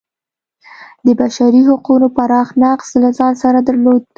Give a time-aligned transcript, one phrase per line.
[1.05, 4.01] د بشري حقونو پراخ نقض له ځان سره درلود.